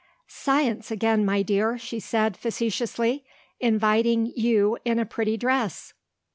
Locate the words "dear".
1.43-1.77